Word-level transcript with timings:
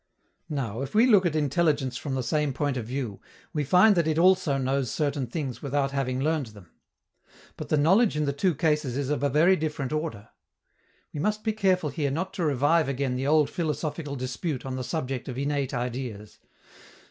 Now, 0.49 0.81
if 0.81 0.95
we 0.95 1.05
look 1.05 1.27
at 1.27 1.35
intelligence 1.35 1.95
from 1.95 2.15
the 2.15 2.23
same 2.23 2.53
point 2.53 2.75
of 2.75 2.87
view, 2.87 3.21
we 3.53 3.63
find 3.63 3.93
that 3.95 4.07
it 4.07 4.17
also 4.17 4.57
knows 4.57 4.89
certain 4.89 5.27
things 5.27 5.61
without 5.61 5.91
having 5.91 6.19
learned 6.19 6.47
them. 6.47 6.71
But 7.55 7.69
the 7.69 7.77
knowledge 7.77 8.17
in 8.17 8.25
the 8.25 8.33
two 8.33 8.55
cases 8.55 8.97
is 8.97 9.11
of 9.11 9.21
a 9.21 9.29
very 9.29 9.55
different 9.55 9.93
order. 9.93 10.29
We 11.13 11.19
must 11.19 11.43
be 11.43 11.53
careful 11.53 11.91
here 11.91 12.09
not 12.09 12.33
to 12.33 12.43
revive 12.43 12.89
again 12.89 13.15
the 13.15 13.27
old 13.27 13.51
philosophical 13.51 14.15
dispute 14.15 14.65
on 14.65 14.75
the 14.75 14.83
subject 14.83 15.27
of 15.29 15.37
innate 15.37 15.71
ideas. 15.71 16.39